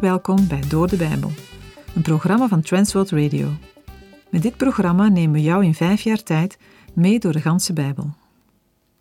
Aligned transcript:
Welkom 0.00 0.48
bij 0.48 0.60
Door 0.68 0.88
de 0.88 0.96
Bijbel, 0.96 1.30
een 1.94 2.02
programma 2.02 2.48
van 2.48 2.60
Transworld 2.60 3.10
Radio. 3.10 3.48
Met 4.30 4.42
dit 4.42 4.56
programma 4.56 5.08
nemen 5.08 5.32
we 5.32 5.42
jou 5.42 5.64
in 5.64 5.74
vijf 5.74 6.00
jaar 6.00 6.22
tijd 6.22 6.58
mee 6.94 7.18
door 7.18 7.32
de 7.32 7.40
ganse 7.40 7.72
Bijbel. 7.72 8.10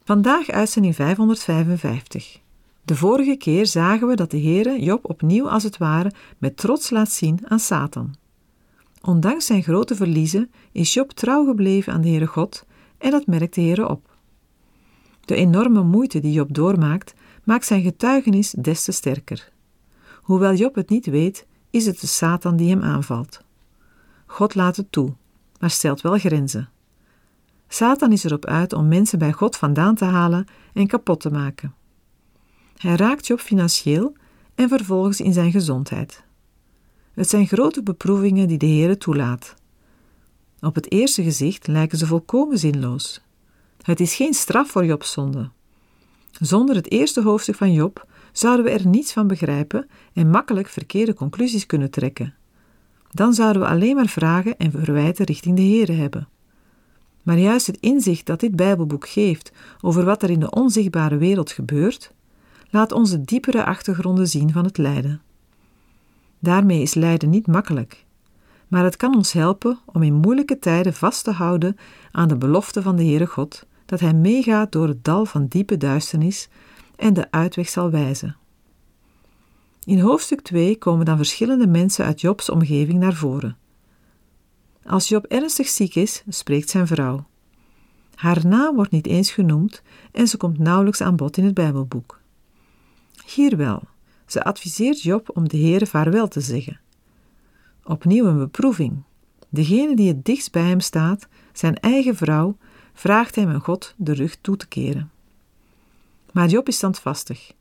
Vandaag 0.04 0.50
uitzending 0.50 0.96
555. 0.96 2.40
De 2.84 2.96
vorige 2.96 3.36
keer 3.36 3.66
zagen 3.66 4.08
we 4.08 4.16
dat 4.16 4.32
de 4.32 4.42
Heere 4.42 4.82
Job 4.82 5.10
opnieuw 5.10 5.50
als 5.50 5.64
het 5.64 5.78
ware 5.78 6.12
met 6.38 6.58
trots 6.58 6.90
laat 6.90 7.12
zien 7.12 7.40
aan 7.48 7.60
Satan. 7.60 8.16
Ondanks 9.02 9.46
zijn 9.46 9.64
grote 9.64 9.96
verliezen 9.96 10.52
is 10.72 10.94
Job 10.94 11.12
trouw 11.12 11.46
gebleven 11.46 11.94
aan 11.94 12.02
de 12.02 12.10
Heere 12.10 12.28
God 12.28 12.66
en 12.98 13.12
dat 13.12 13.28
merkt 13.28 13.56
de 13.56 13.62
Heere 13.62 13.90
op. 13.90 14.18
De 15.26 15.36
enorme 15.36 15.84
moeite 15.84 16.20
die 16.20 16.34
Job 16.34 16.54
doormaakt, 16.54 17.14
maakt 17.44 17.66
zijn 17.66 17.82
getuigenis 17.82 18.52
des 18.52 18.84
te 18.84 18.92
sterker. 18.92 19.52
Hoewel 20.30 20.54
Job 20.54 20.76
het 20.76 20.90
niet 20.90 21.06
weet, 21.06 21.46
is 21.70 21.86
het 21.86 22.00
de 22.00 22.08
Satan 22.08 22.56
die 22.56 22.70
hem 22.70 22.82
aanvalt. 22.82 23.42
God 24.26 24.56
laat 24.56 24.76
het 24.76 24.92
toe, 24.92 25.14
maar 25.60 25.70
stelt 25.70 26.02
wel 26.02 26.18
grenzen. 26.18 26.70
Satan 27.68 28.12
is 28.12 28.24
erop 28.24 28.46
uit 28.46 28.74
om 28.74 28.88
mensen 28.88 29.20
bij 29.20 29.32
God 29.32 29.56
vandaan 29.56 29.96
te 29.96 30.06
halen 30.06 30.48
en 30.74 30.88
kapot 30.88 31.20
te 31.20 31.30
maken. 31.30 31.74
Hij 32.78 32.96
raakt 32.96 33.28
Job 33.28 33.40
financieel 33.40 34.14
en 34.56 34.70
vervolgens 34.70 35.22
in 35.22 35.34
zijn 35.34 35.52
gezondheid. 35.52 36.24
Het 37.14 37.30
zijn 37.30 37.48
grote 37.48 37.84
beproevingen 37.84 38.48
die 38.48 38.58
de 38.58 38.68
Heere 38.68 38.98
toelaat. 38.98 39.56
Op 40.60 40.76
het 40.76 40.92
eerste 40.92 41.24
gezicht 41.24 41.68
lijken 41.68 41.98
ze 41.98 42.08
volkomen 42.08 42.58
zinloos. 42.58 43.22
Het 43.82 44.00
is 44.00 44.16
geen 44.16 44.34
straf 44.34 44.70
voor 44.70 44.86
Jobs 44.86 45.12
zonde. 45.12 45.50
Zonder 46.32 46.76
het 46.76 46.92
eerste 46.92 47.22
hoofdstuk 47.22 47.56
van 47.56 47.74
Job 47.74 48.08
zouden 48.32 48.66
we 48.66 48.72
er 48.72 48.88
niets 48.88 49.14
van 49.14 49.28
begrijpen 49.28 49.88
en 50.14 50.30
makkelijk 50.30 50.68
verkeerde 50.68 51.14
conclusies 51.14 51.66
kunnen 51.66 51.92
trekken. 51.92 52.34
Dan 53.12 53.34
zouden 53.34 53.62
we 53.62 53.68
alleen 53.68 53.96
maar 53.96 54.08
vragen 54.08 54.58
en 54.58 54.72
verwijten 54.72 55.26
richting 55.26 55.56
de 55.56 55.62
Heere 55.62 55.92
hebben. 55.94 56.28
Maar 57.24 57.38
juist 57.38 57.68
het 57.68 57.78
inzicht 57.80 58.26
dat 58.26 58.40
dit 58.40 58.56
Bijbelboek 58.56 59.10
geeft 59.10 59.52
over 59.82 60.06
wat 60.06 60.24
er 60.24 60.30
in 60.30 60.40
de 60.40 60.50
onzichtbare 60.50 61.18
wereld 61.18 61.52
gebeurt, 61.52 62.12
laat 62.70 62.92
ons 62.92 63.12
de 63.12 63.22
diepere 63.22 63.66
achtergronden 63.66 64.28
zien 64.28 64.52
van 64.52 64.64
het 64.64 64.78
lijden. 64.78 65.22
Daarmee 66.40 66.82
is 66.82 66.94
lijden 66.94 67.30
niet 67.30 67.48
makkelijk, 67.48 68.06
maar 68.68 68.84
het 68.84 68.98
kan 68.98 69.16
ons 69.16 69.32
helpen 69.32 69.80
om 69.86 70.04
in 70.04 70.14
moeilijke 70.14 70.60
tijden 70.60 70.94
vast 70.94 71.24
te 71.24 71.32
houden 71.32 71.78
aan 72.12 72.28
de 72.28 72.38
belofte 72.38 72.82
van 72.82 72.96
de 72.96 73.04
Heere 73.04 73.26
God, 73.26 73.66
dat 73.86 74.00
Hij 74.00 74.14
meegaat 74.14 74.72
door 74.72 74.88
het 74.88 75.04
dal 75.04 75.26
van 75.26 75.48
diepe 75.48 75.78
duisternis 75.78 76.50
en 77.00 77.14
de 77.14 77.32
uitweg 77.32 77.70
zal 77.70 77.90
wijzen. 77.90 78.38
In 79.84 80.00
hoofdstuk 80.00 80.42
2 80.42 80.78
komen 80.78 81.06
dan 81.06 81.18
verschillende 81.18 81.68
mensen 81.68 82.06
uit 82.06 82.22
Jobs 82.22 82.50
omgeving 82.50 83.00
naar 83.00 83.14
voren. 83.14 83.58
Als 84.86 85.08
Job 85.08 85.26
ernstig 85.26 85.68
ziek 85.68 85.96
is, 85.96 86.24
spreekt 86.28 86.70
zijn 86.70 86.88
vrouw. 86.88 87.28
Haar 88.16 88.48
naam 88.48 88.76
wordt 88.76 88.92
niet 88.92 89.08
eens 89.08 89.32
genoemd 89.32 89.82
en 90.12 90.28
ze 90.28 90.38
komt 90.38 90.60
nauwelijks 90.60 91.02
aan 91.02 91.16
bod 91.16 91.38
in 91.38 91.46
het 91.46 91.54
Bijbelboek. 91.54 92.20
Hier 93.26 93.58
wel, 93.58 93.82
ze 94.26 94.44
adviseert 94.44 95.02
Job 95.02 95.30
om 95.34 95.48
de 95.48 95.58
Heere 95.58 95.86
vaarwel 95.86 96.28
te 96.28 96.42
zeggen. 96.42 96.80
Opnieuw 97.84 98.26
een 98.26 98.38
beproeving. 98.38 99.04
Degene 99.50 99.96
die 99.96 100.08
het 100.08 100.26
dichtst 100.26 100.52
bij 100.52 100.64
hem 100.64 100.80
staat, 100.80 101.28
zijn 101.54 101.76
eigen 101.76 102.16
vrouw, 102.16 102.58
vraagt 102.94 103.36
hem 103.36 103.50
een 103.50 103.62
God 103.62 103.94
de 103.98 104.14
rug 104.14 104.38
toe 104.42 104.58
te 104.58 104.68
keren. 104.68 105.12
Maar 106.40 106.50
Job 106.50 106.68
is 106.68 106.76
standvastig. 106.76 107.52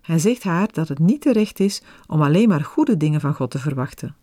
Hij 0.00 0.18
zegt 0.18 0.42
haar 0.42 0.68
dat 0.72 0.88
het 0.88 0.98
niet 0.98 1.20
terecht 1.20 1.60
is 1.60 1.82
om 2.06 2.22
alleen 2.22 2.48
maar 2.48 2.64
goede 2.64 2.96
dingen 2.96 3.20
van 3.20 3.34
God 3.34 3.50
te 3.50 3.58
verwachten. 3.58 4.16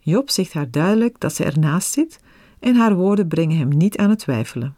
Job 0.00 0.30
zegt 0.30 0.52
haar 0.52 0.70
duidelijk 0.70 1.20
dat 1.20 1.34
ze 1.34 1.44
ernaast 1.44 1.92
zit 1.92 2.20
en 2.60 2.74
haar 2.74 2.94
woorden 2.94 3.28
brengen 3.28 3.58
hem 3.58 3.68
niet 3.68 3.96
aan 3.98 4.10
het 4.10 4.18
twijfelen. 4.18 4.76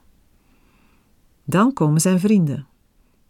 Dan 1.44 1.72
komen 1.72 2.00
zijn 2.00 2.20
vrienden. 2.20 2.66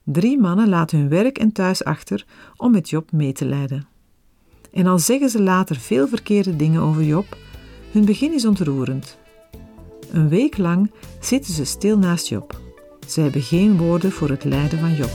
Drie 0.05 0.39
mannen 0.39 0.69
laten 0.69 0.99
hun 0.99 1.09
werk 1.09 1.39
en 1.39 1.53
thuis 1.53 1.85
achter 1.85 2.27
om 2.57 2.71
met 2.71 2.91
Job 2.91 3.13
mee 3.13 3.33
te 3.33 3.45
leiden. 3.45 3.89
En 4.73 4.87
al 4.87 4.99
zeggen 4.99 5.31
ze 5.31 5.43
later 5.43 5.77
veel 5.77 6.09
verkeerde 6.09 6.57
dingen 6.57 6.83
over 6.83 7.03
Job, 7.03 7.37
hun 7.93 8.05
begin 8.05 8.33
is 8.33 8.47
ontroerend. 8.47 9.19
Een 10.11 10.29
week 10.29 10.57
lang 10.57 10.91
zitten 11.21 11.55
ze 11.55 11.65
stil 11.65 11.99
naast 11.99 12.29
Job. 12.29 12.70
Ze 13.07 13.21
hebben 13.21 13.43
geen 13.43 13.77
woorden 13.77 14.13
voor 14.13 14.29
het 14.29 14.45
lijden 14.45 14.79
van 14.79 14.95
Job. 14.95 15.11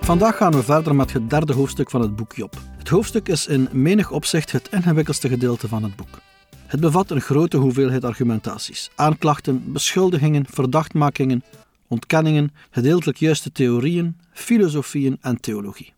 Vandaag 0.00 0.36
gaan 0.36 0.52
we 0.52 0.62
verder 0.62 0.94
met 0.94 1.12
het 1.12 1.30
derde 1.30 1.52
hoofdstuk 1.52 1.90
van 1.90 2.00
het 2.00 2.16
boek 2.16 2.32
Job. 2.32 2.56
Het 2.78 2.88
hoofdstuk 2.88 3.28
is 3.28 3.46
in 3.46 3.68
menig 3.72 4.10
opzicht 4.10 4.52
het 4.52 4.68
ingewikkeldste 4.70 5.28
gedeelte 5.28 5.68
van 5.68 5.82
het 5.82 5.96
boek. 5.96 6.18
Het 6.66 6.80
bevat 6.80 7.10
een 7.10 7.20
grote 7.20 7.56
hoeveelheid 7.56 8.04
argumentaties, 8.04 8.90
aanklachten, 8.94 9.72
beschuldigingen, 9.72 10.46
verdachtmakingen, 10.48 11.42
ontkenningen, 11.90 12.54
gedeeltelijk 12.70 13.18
juiste 13.18 13.52
theorieën, 13.52 14.16
filosofieën 14.32 15.18
en 15.20 15.40
theologie. 15.40 15.92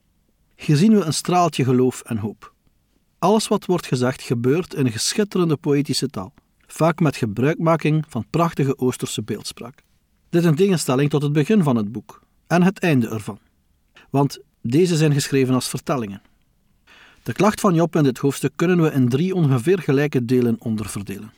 Hier 0.57 0.77
zien 0.77 0.95
we 0.95 1.05
een 1.05 1.15
straaltje 1.15 1.65
geloof 1.65 2.01
en 2.01 2.17
hoop. 2.17 2.55
Alles 3.19 3.49
wat 3.49 3.67
wordt 3.67 3.87
gezegd 3.87 4.23
gebeurt 4.23 4.75
in 4.75 4.87
een 4.87 4.93
geschitterende 4.93 5.57
poëtische 5.57 6.09
taal, 6.09 6.35
vaak 6.67 7.01
met 7.01 7.17
gebruikmaking 7.17 8.05
van 8.09 8.27
prachtige 8.31 8.79
Oosterse 8.79 9.23
beeldspraak. 9.23 9.83
Dit 10.29 10.45
in 10.45 10.55
tegenstelling 10.55 11.11
tot 11.11 11.23
het 11.23 11.33
begin 11.33 11.63
van 11.63 11.77
het 11.77 11.93
boek 11.93 12.23
en 12.47 12.63
het 12.63 12.79
einde 12.79 13.09
ervan, 13.09 13.39
want 14.11 14.39
deze 14.61 14.97
zijn 14.97 15.13
geschreven 15.13 15.55
als 15.55 15.69
vertellingen. 15.69 16.23
De 17.23 17.33
klacht 17.33 17.61
van 17.61 17.75
Job 17.75 17.97
in 17.97 18.03
dit 18.03 18.19
hoofdstuk 18.19 18.53
kunnen 18.57 18.83
we 18.83 18.93
in 18.93 19.09
drie 19.09 19.35
ongeveer 19.35 19.79
gelijke 19.79 20.25
delen 20.25 20.57
onderverdelen. 20.59 21.33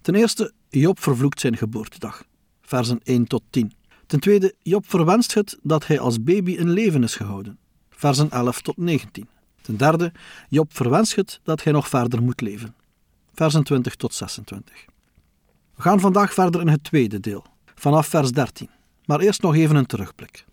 Ten 0.00 0.14
eerste, 0.14 0.52
Job 0.68 1.00
vervloekt 1.00 1.40
zijn 1.40 1.56
geboortedag, 1.56 2.24
versen 2.62 3.00
1 3.02 3.26
tot 3.26 3.42
10. 3.50 3.72
Ten 4.12 4.20
tweede, 4.20 4.54
Job 4.62 4.84
verwenst 4.88 5.34
het 5.34 5.58
dat 5.62 5.86
hij 5.86 6.00
als 6.00 6.22
baby 6.22 6.52
in 6.52 6.70
leven 6.70 7.02
is 7.02 7.14
gehouden. 7.14 7.58
Versen 7.90 8.30
11 8.30 8.60
tot 8.62 8.76
19. 8.76 9.28
Ten 9.62 9.76
derde, 9.76 10.12
Job 10.48 10.74
verwenst 10.74 11.16
het 11.16 11.40
dat 11.42 11.64
hij 11.64 11.72
nog 11.72 11.88
verder 11.88 12.22
moet 12.22 12.40
leven. 12.40 12.74
Versen 13.34 13.64
20 13.64 13.94
tot 13.94 14.14
26. 14.14 14.74
We 15.74 15.82
gaan 15.82 16.00
vandaag 16.00 16.34
verder 16.34 16.60
in 16.60 16.68
het 16.68 16.84
tweede 16.84 17.20
deel, 17.20 17.44
vanaf 17.74 18.06
vers 18.06 18.32
13. 18.32 18.68
Maar 19.04 19.20
eerst 19.20 19.42
nog 19.42 19.54
even 19.54 19.76
een 19.76 19.86
terugblik. 19.86 20.44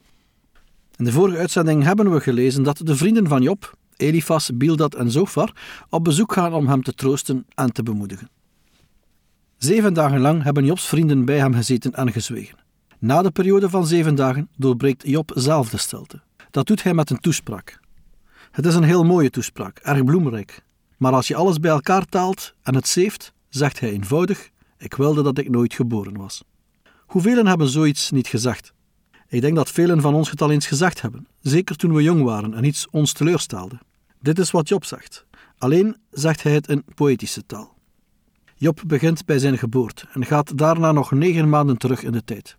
In 0.96 1.06
de 1.06 1.12
vorige 1.12 1.38
uitzending 1.38 1.84
hebben 1.84 2.12
we 2.12 2.22
gelezen 2.22 2.64
dat 2.64 2.82
de 2.84 2.96
vrienden 2.96 3.28
van 3.28 3.42
Job, 3.42 3.78
Elifas, 3.96 4.50
Bildad 4.54 4.96
en 4.96 5.12
Zofar, 5.12 5.54
op 5.90 6.04
bezoek 6.04 6.34
gaan 6.34 6.54
om 6.54 6.68
hem 6.68 6.84
te 6.84 6.94
troosten 6.94 7.46
en 7.56 7.74
te 7.74 7.84
bemoedigen. 7.84 8.30
Zeven 9.58 9.94
dagen 9.94 10.20
lang 10.20 10.44
hebben 10.44 10.66
Jobs 10.66 10.88
vrienden 10.88 11.26
bij 11.26 11.38
hem 11.38 11.54
gezeten 11.54 11.94
en 11.94 12.12
gezwegen. 12.12 12.59
Na 13.00 13.22
de 13.22 13.32
periode 13.32 13.70
van 13.70 13.88
zeven 13.88 14.16
dagen 14.16 14.50
doorbreekt 14.58 15.08
Job 15.08 15.32
zelf 15.36 15.70
de 15.70 15.78
stilte. 15.78 16.22
Dat 16.52 16.68
doet 16.68 16.84
hij 16.84 16.94
met 16.94 17.10
een 17.10 17.20
toespraak. 17.20 17.80
Het 18.52 18.66
is 18.66 18.76
een 18.76 18.84
heel 18.84 19.04
mooie 19.04 19.30
toespraak, 19.30 19.78
erg 19.78 20.04
bloemrijk. 20.04 20.64
Maar 20.98 21.14
als 21.14 21.28
je 21.28 21.36
alles 21.36 21.60
bij 21.60 21.72
elkaar 21.72 22.06
taalt 22.06 22.54
en 22.64 22.76
het 22.76 22.88
zeeft, 22.88 23.34
zegt 23.50 23.80
hij 23.80 23.92
eenvoudig: 23.92 24.50
Ik 24.78 24.94
wilde 24.94 25.24
dat 25.24 25.38
ik 25.38 25.50
nooit 25.50 25.74
geboren 25.74 26.18
was. 26.18 26.44
Hoeveel 27.06 27.46
hebben 27.46 27.68
zoiets 27.68 28.12
niet 28.12 28.28
gezegd? 28.28 28.74
Ik 29.28 29.42
denk 29.42 29.56
dat 29.56 29.70
velen 29.70 30.02
van 30.02 30.14
ons 30.14 30.30
het 30.30 30.42
al 30.42 30.52
eens 30.52 30.68
gezegd 30.68 31.02
hebben, 31.02 31.28
zeker 31.42 31.76
toen 31.76 31.94
we 31.94 32.04
jong 32.04 32.24
waren 32.24 32.54
en 32.54 32.64
iets 32.64 32.88
ons 32.90 33.14
teleurstelde. 33.14 33.80
Dit 34.22 34.40
is 34.40 34.52
wat 34.52 34.68
Job 34.68 34.86
zegt. 34.86 35.26
Alleen 35.58 35.96
zegt 36.12 36.44
hij 36.44 36.52
het 36.52 36.68
in 36.68 36.84
poëtische 36.96 37.46
taal. 37.46 37.78
Job 38.56 38.82
begint 38.86 39.26
bij 39.26 39.40
zijn 39.40 39.58
geboorte 39.58 40.06
en 40.14 40.26
gaat 40.26 40.58
daarna 40.58 40.92
nog 40.92 41.12
negen 41.12 41.50
maanden 41.50 41.78
terug 41.78 42.04
in 42.04 42.12
de 42.12 42.24
tijd. 42.24 42.58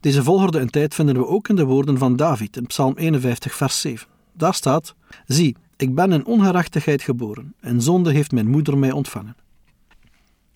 Deze 0.00 0.22
volgorde 0.22 0.58
en 0.58 0.70
tijd 0.70 0.94
vinden 0.94 1.16
we 1.16 1.26
ook 1.26 1.48
in 1.48 1.56
de 1.56 1.64
woorden 1.64 1.98
van 1.98 2.16
David 2.16 2.56
in 2.56 2.66
Psalm 2.66 2.96
51, 2.96 3.54
vers 3.54 3.80
7. 3.80 4.08
Daar 4.32 4.54
staat: 4.54 4.94
Zie, 5.26 5.56
ik 5.76 5.94
ben 5.94 6.12
in 6.12 6.26
ongerechtigheid 6.26 7.02
geboren, 7.02 7.54
en 7.60 7.82
zonde 7.82 8.12
heeft 8.12 8.32
mijn 8.32 8.48
moeder 8.48 8.78
mij 8.78 8.92
ontvangen. 8.92 9.36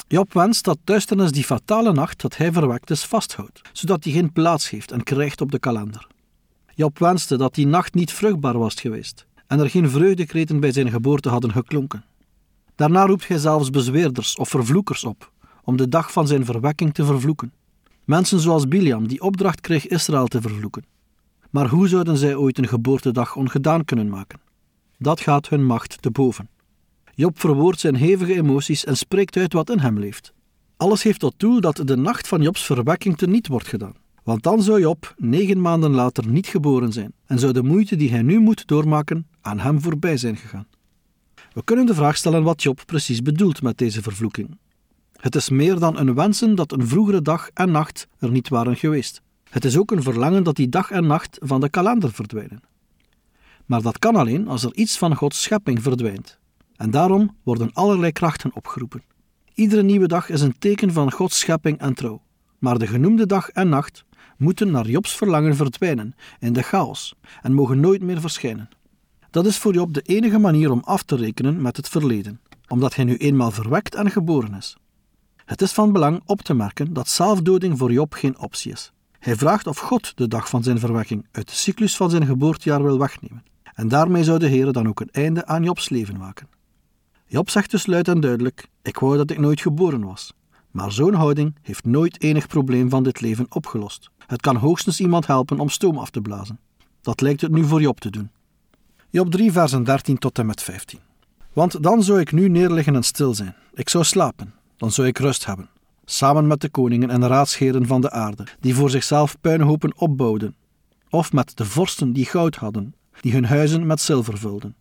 Job 0.09 0.33
wenst 0.33 0.65
dat 0.65 0.79
duisternis 0.85 1.33
die 1.33 1.45
fatale 1.45 1.93
nacht 1.93 2.21
dat 2.21 2.37
hij 2.37 2.53
verwekt 2.53 2.91
is 2.91 3.05
vasthoudt, 3.05 3.61
zodat 3.73 4.05
hij 4.05 4.13
geen 4.13 4.33
plaats 4.33 4.71
heeft 4.71 4.91
en 4.91 5.03
krijgt 5.03 5.41
op 5.41 5.51
de 5.51 5.59
kalender. 5.59 6.07
Job 6.75 6.99
wenste 6.99 7.37
dat 7.37 7.55
die 7.55 7.67
nacht 7.67 7.95
niet 7.95 8.13
vruchtbaar 8.13 8.59
was 8.59 8.75
geweest 8.75 9.27
en 9.47 9.61
er 9.61 9.71
geen 9.71 9.91
vreugdekreten 9.91 10.61
bij 10.61 10.73
zijn 10.73 10.91
geboorte 10.91 11.29
hadden 11.29 11.53
geklonken. 11.53 12.05
Daarna 12.75 13.07
roept 13.07 13.29
hij 13.29 13.39
zelfs 13.39 13.71
bezweerders 13.71 14.37
of 14.37 14.49
vervloekers 14.49 15.05
op 15.05 15.33
om 15.65 15.77
de 15.77 15.89
dag 15.89 16.13
van 16.13 16.27
zijn 16.27 16.45
verwekking 16.45 16.95
te 16.95 17.05
vervloeken. 17.05 17.53
Mensen 18.05 18.41
zoals 18.41 18.69
Biliam, 18.69 19.09
die 19.09 19.21
opdracht 19.21 19.61
kreeg 19.61 19.87
Israël 19.87 20.27
te 20.27 20.41
vervloeken. 20.41 20.85
Maar 21.51 21.69
hoe 21.69 21.89
zouden 21.89 22.17
zij 22.17 22.35
ooit 22.35 22.59
een 22.59 22.69
geboortedag 22.69 23.37
ongedaan 23.37 23.85
kunnen 23.85 24.09
maken? 24.09 24.41
Dat 24.99 25.21
gaat 25.21 25.49
hun 25.49 25.65
macht 25.65 26.03
te 26.03 26.11
boven. 26.11 26.49
Job 27.15 27.41
verwoordt 27.41 27.81
zijn 27.81 27.95
hevige 27.95 28.35
emoties 28.35 28.85
en 28.85 28.97
spreekt 28.97 29.37
uit 29.37 29.53
wat 29.53 29.71
in 29.71 29.79
hem 29.79 29.99
leeft. 29.99 30.33
Alles 30.77 31.03
heeft 31.03 31.21
tot 31.21 31.35
doel 31.37 31.61
dat 31.61 31.83
de 31.85 31.97
nacht 31.97 32.29
van 32.29 32.43
Jobs 32.43 32.65
verwekking 32.65 33.17
teniet 33.17 33.49
wordt 33.49 33.69
gedaan. 33.69 33.95
Want 34.23 34.43
dan 34.43 34.63
zou 34.63 34.81
Job 34.81 35.15
negen 35.17 35.61
maanden 35.61 35.91
later 35.91 36.29
niet 36.29 36.47
geboren 36.47 36.93
zijn 36.93 37.13
en 37.27 37.39
zou 37.39 37.53
de 37.53 37.63
moeite 37.63 37.97
die 37.97 38.11
hij 38.11 38.23
nu 38.23 38.39
moet 38.39 38.67
doormaken 38.67 39.27
aan 39.41 39.59
hem 39.59 39.81
voorbij 39.81 40.17
zijn 40.17 40.37
gegaan. 40.37 40.67
We 41.53 41.65
kunnen 41.65 41.87
de 41.87 41.95
vraag 41.95 42.17
stellen 42.17 42.43
wat 42.43 42.63
Job 42.63 42.83
precies 42.87 43.23
bedoelt 43.23 43.63
met 43.63 43.79
deze 43.79 44.03
vervloeking. 44.03 44.59
Het 45.25 45.35
is 45.35 45.49
meer 45.49 45.79
dan 45.79 45.99
een 45.99 46.15
wensen 46.15 46.55
dat 46.55 46.73
een 46.73 46.87
vroegere 46.87 47.23
dag 47.23 47.51
en 47.55 47.71
nacht 47.71 48.09
er 48.19 48.31
niet 48.31 48.49
waren 48.49 48.77
geweest. 48.77 49.23
Het 49.51 49.65
is 49.65 49.79
ook 49.79 49.91
een 49.91 50.03
verlangen 50.03 50.43
dat 50.43 50.57
die 50.57 50.69
dag 50.69 50.91
en 50.91 51.07
nacht 51.07 51.39
van 51.43 51.61
de 51.61 51.69
kalender 51.69 52.13
verdwijnen. 52.13 52.61
Maar 53.67 53.83
dat 53.83 53.99
kan 53.99 54.17
alleen 54.17 54.49
als 54.49 54.63
er 54.63 54.75
iets 54.75 54.99
van 54.99 55.15
Gods 55.15 55.43
schepping 55.43 55.83
verdwijnt. 55.83 56.39
En 56.77 56.91
daarom 56.91 57.37
worden 57.43 57.73
allerlei 57.73 58.13
krachten 58.13 58.55
opgeroepen. 58.55 59.03
Iedere 59.55 59.83
nieuwe 59.83 60.07
dag 60.07 60.29
is 60.29 60.41
een 60.41 60.59
teken 60.59 60.93
van 60.93 61.13
Gods 61.13 61.39
schepping 61.39 61.79
en 61.79 61.95
trouw. 61.95 62.23
Maar 62.59 62.79
de 62.79 62.87
genoemde 62.87 63.27
dag 63.27 63.49
en 63.49 63.69
nacht 63.69 64.05
moeten 64.37 64.71
naar 64.71 64.89
Jobs 64.89 65.17
verlangen 65.17 65.57
verdwijnen 65.57 66.15
in 66.39 66.53
de 66.53 66.63
chaos 66.63 67.15
en 67.43 67.53
mogen 67.53 67.81
nooit 67.81 68.03
meer 68.03 68.21
verschijnen. 68.21 68.69
Dat 69.31 69.47
is 69.47 69.59
voor 69.59 69.73
Job 69.75 69.95
de 69.95 70.03
enige 70.03 70.39
manier 70.39 70.71
om 70.71 70.83
af 70.85 71.03
te 71.03 71.17
rekenen 71.17 71.63
met 71.63 71.77
het 71.77 71.89
verleden, 71.89 72.41
omdat 72.69 72.95
hij 72.95 73.05
nu 73.05 73.17
eenmaal 73.17 73.51
verwekt 73.51 73.95
en 73.95 74.11
geboren 74.11 74.55
is. 74.55 74.77
Het 75.45 75.63
is 75.63 75.73
van 75.73 75.93
belang 75.93 76.23
op 76.27 76.43
te 76.43 76.55
merken 76.55 76.93
dat 76.93 77.09
zelfdoding 77.09 77.79
voor 77.79 77.93
Job 77.93 78.13
geen 78.13 78.39
optie 78.39 78.73
is. 78.73 78.93
Hij 79.19 79.37
vraagt 79.37 79.67
of 79.67 79.79
God 79.79 80.17
de 80.17 80.29
dag 80.29 80.49
van 80.49 80.63
zijn 80.63 80.79
verwekking 80.79 81.27
uit 81.31 81.49
de 81.49 81.55
cyclus 81.55 81.97
van 81.97 82.11
zijn 82.11 82.27
geboortejaar 82.27 82.83
wil 82.83 82.99
wegnemen. 82.99 83.45
En 83.75 83.89
daarmee 83.89 84.25
zou 84.25 84.39
de 84.39 84.47
Heer 84.47 84.73
dan 84.73 84.89
ook 84.89 85.01
een 85.01 85.11
einde 85.13 85.47
aan 85.47 85.63
Jobs 85.63 85.89
leven 85.89 86.17
maken. 86.19 86.49
Job 87.27 87.51
zegt 87.51 87.71
dus 87.71 87.87
luid 87.87 88.09
en 88.09 88.21
duidelijk: 88.21 88.69
Ik 88.83 88.99
wou 88.99 89.17
dat 89.17 89.31
ik 89.31 89.39
nooit 89.39 89.61
geboren 89.61 90.05
was. 90.05 90.33
Maar 90.71 90.93
zo'n 90.93 91.15
houding 91.15 91.55
heeft 91.63 91.85
nooit 91.85 92.23
enig 92.23 92.47
probleem 92.47 92.91
van 92.91 93.03
dit 93.03 93.21
leven 93.21 93.47
opgelost. 93.49 94.11
Het 94.27 94.41
kan 94.41 94.57
hoogstens 94.57 95.01
iemand 95.01 95.27
helpen 95.27 95.61
om 95.61 95.69
stoom 95.69 95.99
af 95.99 96.11
te 96.11 96.21
blazen. 96.21 96.59
Dat 97.01 97.21
lijkt 97.21 97.41
het 97.41 97.53
nu 97.53 97.65
voor 97.65 97.81
Job 97.81 98.01
te 98.01 98.11
doen. 98.11 98.31
Job 99.11 99.31
3, 99.31 99.53
versen 99.53 99.85
13 99.85 100.19
tot 100.19 100.39
en 100.39 100.47
met 100.47 100.63
15. 100.63 100.99
Want 101.53 101.83
dan 101.83 102.03
zou 102.03 102.21
ik 102.21 102.33
nu 102.33 102.49
neerliggen 102.49 102.95
en 102.95 103.03
stil 103.03 103.35
zijn. 103.35 103.55
Ik 103.75 103.89
zou 103.89 104.05
slapen, 104.05 104.55
dan 104.77 104.93
zou 104.93 105.07
ik 105.07 105.19
rust 105.19 105.45
hebben. 105.45 105.69
Samen 106.05 106.47
met 106.47 106.61
de 106.61 106.69
koningen 106.69 107.11
en 107.11 107.27
raadsheren 107.27 107.87
van 107.87 108.01
de 108.01 108.11
aarde, 108.11 108.47
die 108.61 108.75
voor 108.75 108.91
zichzelf 108.91 109.41
puinhopen 109.41 109.93
opbouwden. 109.97 110.57
Of 111.11 111.33
met 111.33 111.57
de 111.57 111.65
vorsten 111.65 112.13
die 112.13 112.25
goud 112.25 112.57
hadden, 112.57 112.95
die 113.21 113.33
hun 113.33 113.45
huizen 113.45 113.87
met 113.87 114.01
zilver 114.01 114.39
vulden. 114.39 114.77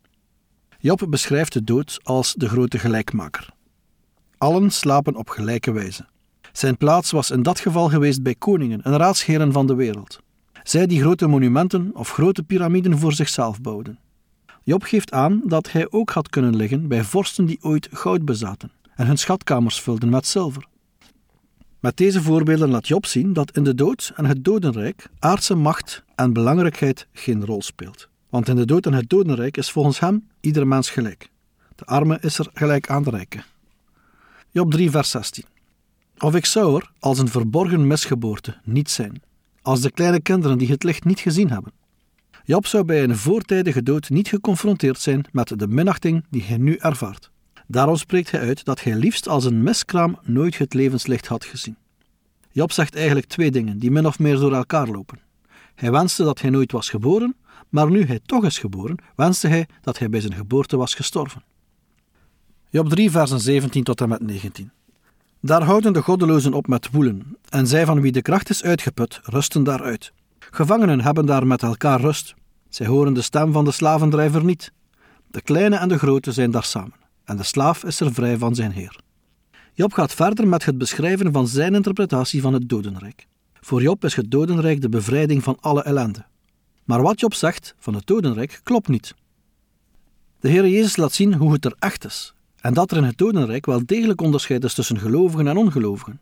Job 0.79 1.05
beschrijft 1.09 1.53
de 1.53 1.63
dood 1.63 1.99
als 2.03 2.33
de 2.33 2.49
grote 2.49 2.79
gelijkmaker. 2.79 3.49
Allen 4.37 4.71
slapen 4.71 5.15
op 5.15 5.29
gelijke 5.29 5.71
wijze. 5.71 6.05
Zijn 6.51 6.77
plaats 6.77 7.11
was 7.11 7.31
in 7.31 7.43
dat 7.43 7.59
geval 7.59 7.89
geweest 7.89 8.23
bij 8.23 8.35
koningen 8.35 8.81
en 8.81 8.97
raadsheren 8.97 9.51
van 9.51 9.67
de 9.67 9.75
wereld. 9.75 10.19
Zij 10.63 10.87
die 10.87 11.01
grote 11.01 11.27
monumenten 11.27 11.91
of 11.93 12.09
grote 12.09 12.43
piramiden 12.43 12.99
voor 12.99 13.13
zichzelf 13.13 13.61
bouwden. 13.61 13.99
Job 14.63 14.83
geeft 14.83 15.11
aan 15.11 15.41
dat 15.45 15.71
hij 15.71 15.87
ook 15.89 16.09
had 16.09 16.29
kunnen 16.29 16.55
liggen 16.55 16.87
bij 16.87 17.03
vorsten 17.03 17.45
die 17.45 17.59
ooit 17.61 17.87
goud 17.91 18.25
bezaten 18.25 18.71
en 18.95 19.07
hun 19.07 19.17
schatkamers 19.17 19.81
vulden 19.81 20.09
met 20.09 20.27
zilver. 20.27 20.67
Met 21.79 21.97
deze 21.97 22.21
voorbeelden 22.21 22.69
laat 22.69 22.87
Job 22.87 23.05
zien 23.05 23.33
dat 23.33 23.55
in 23.55 23.63
de 23.63 23.75
dood 23.75 24.11
en 24.15 24.25
het 24.25 24.43
dodenrijk 24.43 25.09
aardse 25.19 25.55
macht 25.55 26.03
en 26.15 26.33
belangrijkheid 26.33 27.07
geen 27.13 27.45
rol 27.45 27.61
speelt. 27.61 28.09
Want 28.29 28.47
in 28.47 28.55
de 28.55 28.65
dood 28.65 28.85
en 28.85 28.93
het 28.93 29.09
dodenrijk 29.09 29.57
is 29.57 29.71
volgens 29.71 29.99
hem 29.99 30.27
ieder 30.39 30.67
mens 30.67 30.89
gelijk. 30.89 31.29
De 31.75 31.85
arme 31.85 32.17
is 32.21 32.37
er 32.37 32.49
gelijk 32.53 32.89
aan 32.89 33.03
de 33.03 33.09
rijke. 33.09 33.43
Job 34.49 34.71
3, 34.71 34.91
vers 34.91 35.09
16. 35.09 35.43
Of 36.17 36.35
ik 36.35 36.45
zou 36.45 36.75
er, 36.75 36.91
als 36.99 37.19
een 37.19 37.27
verborgen 37.27 37.87
misgeboorte, 37.87 38.57
niet 38.63 38.89
zijn, 38.89 39.21
als 39.61 39.81
de 39.81 39.91
kleine 39.91 40.21
kinderen 40.21 40.57
die 40.57 40.69
het 40.69 40.83
licht 40.83 41.03
niet 41.03 41.19
gezien 41.19 41.49
hebben. 41.49 41.71
Job 42.43 42.65
zou 42.65 42.83
bij 42.83 43.03
een 43.03 43.17
voortijdige 43.17 43.83
dood 43.83 44.09
niet 44.09 44.27
geconfronteerd 44.27 44.99
zijn 44.99 45.25
met 45.31 45.59
de 45.59 45.67
minachting 45.67 46.25
die 46.29 46.43
hij 46.43 46.57
nu 46.57 46.75
ervaart. 46.75 47.31
Daarom 47.67 47.95
spreekt 47.95 48.31
hij 48.31 48.39
uit 48.39 48.65
dat 48.65 48.83
hij 48.83 48.95
liefst 48.95 49.27
als 49.27 49.45
een 49.45 49.63
miskraam 49.63 50.19
nooit 50.23 50.57
het 50.57 50.73
levenslicht 50.73 51.27
had 51.27 51.45
gezien. 51.45 51.77
Job 52.51 52.71
zegt 52.71 52.95
eigenlijk 52.95 53.25
twee 53.25 53.51
dingen 53.51 53.79
die 53.79 53.91
min 53.91 54.05
of 54.07 54.19
meer 54.19 54.37
door 54.37 54.53
elkaar 54.53 54.87
lopen. 54.87 55.19
Hij 55.75 55.91
wenste 55.91 56.23
dat 56.23 56.41
hij 56.41 56.49
nooit 56.49 56.71
was 56.71 56.89
geboren, 56.89 57.35
maar 57.69 57.91
nu 57.91 58.05
hij 58.05 58.19
toch 58.25 58.45
is 58.45 58.57
geboren, 58.57 58.97
wenste 59.15 59.47
hij 59.47 59.67
dat 59.81 59.99
hij 59.99 60.09
bij 60.09 60.21
zijn 60.21 60.33
geboorte 60.33 60.77
was 60.77 60.93
gestorven. 60.93 61.43
Job 62.69 62.89
3, 62.89 63.11
versen 63.11 63.39
17 63.39 63.83
tot 63.83 64.01
en 64.01 64.09
met 64.09 64.21
19. 64.21 64.71
Daar 65.39 65.63
houden 65.63 65.93
de 65.93 66.01
goddelozen 66.01 66.53
op 66.53 66.67
met 66.67 66.91
woelen, 66.91 67.37
en 67.49 67.67
zij 67.67 67.85
van 67.85 68.01
wie 68.01 68.11
de 68.11 68.21
kracht 68.21 68.49
is 68.49 68.63
uitgeput, 68.63 69.19
rusten 69.23 69.63
daaruit. 69.63 70.13
Gevangenen 70.39 71.01
hebben 71.01 71.25
daar 71.25 71.47
met 71.47 71.63
elkaar 71.63 72.01
rust. 72.01 72.33
Zij 72.69 72.85
horen 72.85 73.13
de 73.13 73.21
stem 73.21 73.51
van 73.51 73.65
de 73.65 73.71
slavendrijver 73.71 74.43
niet. 74.43 74.71
De 75.31 75.41
kleine 75.41 75.75
en 75.75 75.87
de 75.87 75.97
grote 75.97 76.31
zijn 76.31 76.51
daar 76.51 76.63
samen, 76.63 76.93
en 77.25 77.37
de 77.37 77.43
slaaf 77.43 77.83
is 77.83 77.99
er 77.99 78.13
vrij 78.13 78.37
van 78.37 78.55
zijn 78.55 78.71
heer. 78.71 78.99
Job 79.73 79.93
gaat 79.93 80.13
verder 80.13 80.47
met 80.47 80.65
het 80.65 80.77
beschrijven 80.77 81.31
van 81.31 81.47
zijn 81.47 81.75
interpretatie 81.75 82.41
van 82.41 82.53
het 82.53 82.69
dodenrijk. 82.69 83.27
Voor 83.61 83.81
Job 83.81 84.03
is 84.05 84.15
het 84.15 84.31
dodenrijk 84.31 84.81
de 84.81 84.89
bevrijding 84.89 85.43
van 85.43 85.57
alle 85.59 85.83
ellende. 85.83 86.25
Maar 86.83 87.01
wat 87.01 87.19
Job 87.19 87.33
zegt 87.33 87.75
van 87.79 87.93
het 87.93 88.07
dodenrijk 88.07 88.59
klopt 88.63 88.87
niet. 88.87 89.15
De 90.39 90.49
Heer 90.49 90.67
Jezus 90.67 90.95
laat 90.95 91.13
zien 91.13 91.33
hoe 91.33 91.53
het 91.53 91.65
er 91.65 91.75
echt 91.79 92.05
is 92.05 92.33
en 92.63 92.73
dat 92.73 92.91
er 92.91 92.97
in 92.97 93.03
het 93.03 93.17
dodenrijk 93.17 93.65
wel 93.65 93.85
degelijk 93.85 94.21
onderscheid 94.21 94.63
is 94.63 94.73
tussen 94.73 94.99
gelovigen 94.99 95.47
en 95.47 95.57
ongelovigen. 95.57 96.19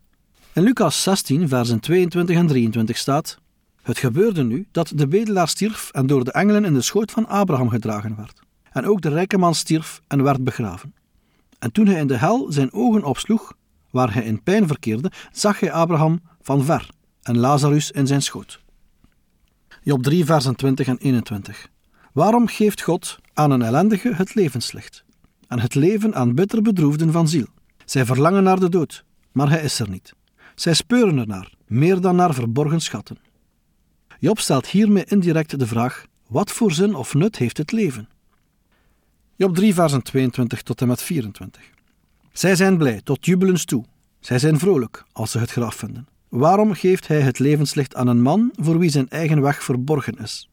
In 0.53 0.63
Lucas 0.63 1.03
16, 1.03 1.47
versen 1.47 1.79
22 1.79 2.35
en 2.35 2.47
23 2.47 2.97
staat: 2.97 3.37
Het 3.81 3.97
gebeurde 3.97 4.43
nu 4.43 4.67
dat 4.71 4.91
de 4.95 5.07
bedelaar 5.07 5.47
stierf 5.47 5.89
en 5.91 6.07
door 6.07 6.23
de 6.23 6.31
engelen 6.31 6.65
in 6.65 6.73
de 6.73 6.81
schoot 6.81 7.11
van 7.11 7.27
Abraham 7.27 7.69
gedragen 7.69 8.15
werd. 8.15 8.39
En 8.71 8.85
ook 8.85 9.01
de 9.01 9.09
rijke 9.09 9.37
man 9.37 9.55
stierf 9.55 10.01
en 10.07 10.23
werd 10.23 10.43
begraven. 10.43 10.93
En 11.59 11.71
toen 11.71 11.87
hij 11.87 11.99
in 11.99 12.07
de 12.07 12.17
hel 12.17 12.51
zijn 12.51 12.73
ogen 12.73 13.03
opsloeg, 13.03 13.53
waar 13.89 14.13
hij 14.13 14.23
in 14.23 14.43
pijn 14.43 14.67
verkeerde, 14.67 15.11
zag 15.31 15.59
hij 15.59 15.71
Abraham 15.71 16.21
van 16.41 16.63
ver 16.63 16.89
en 17.21 17.37
Lazarus 17.37 17.91
in 17.91 18.07
zijn 18.07 18.21
schoot. 18.21 18.59
Job 19.83 20.03
3, 20.03 20.25
versen 20.25 20.55
20 20.55 20.87
en 20.87 20.97
21. 20.97 21.69
Waarom 22.13 22.47
geeft 22.47 22.81
God 22.81 23.19
aan 23.33 23.51
een 23.51 23.61
ellendige 23.61 24.13
het 24.13 24.35
levenslicht? 24.35 25.03
En 25.47 25.59
het 25.59 25.75
leven 25.75 26.15
aan 26.15 26.35
bitter 26.35 26.61
bedroefden 26.61 27.11
van 27.11 27.27
ziel. 27.27 27.47
Zij 27.85 28.05
verlangen 28.05 28.43
naar 28.43 28.59
de 28.59 28.69
dood, 28.69 29.03
maar 29.31 29.49
hij 29.49 29.63
is 29.63 29.79
er 29.79 29.89
niet. 29.89 30.13
Zij 30.55 30.73
speuren 30.73 31.17
ernaar, 31.17 31.53
meer 31.67 32.01
dan 32.01 32.15
naar 32.15 32.33
verborgen 32.33 32.81
schatten. 32.81 33.17
Job 34.19 34.39
stelt 34.39 34.67
hiermee 34.67 35.05
indirect 35.05 35.59
de 35.59 35.67
vraag: 35.67 36.05
wat 36.27 36.51
voor 36.51 36.71
zin 36.71 36.95
of 36.95 37.13
nut 37.13 37.37
heeft 37.37 37.57
het 37.57 37.71
leven? 37.71 38.09
Job 39.35 39.55
3, 39.55 39.73
versen 39.73 40.01
22 40.01 40.61
tot 40.61 40.81
en 40.81 40.87
met 40.87 41.01
24. 41.01 41.61
Zij 42.31 42.55
zijn 42.55 42.77
blij, 42.77 43.01
tot 43.03 43.25
jubelens 43.25 43.65
toe. 43.65 43.85
Zij 44.19 44.39
zijn 44.39 44.59
vrolijk 44.59 45.03
als 45.11 45.31
ze 45.31 45.39
het 45.39 45.51
graf 45.51 45.75
vinden. 45.75 46.07
Waarom 46.29 46.73
geeft 46.73 47.07
hij 47.07 47.21
het 47.21 47.39
levenslicht 47.39 47.95
aan 47.95 48.07
een 48.07 48.21
man 48.21 48.51
voor 48.55 48.79
wie 48.79 48.89
zijn 48.89 49.09
eigen 49.09 49.41
weg 49.41 49.63
verborgen 49.63 50.17
is? 50.17 50.49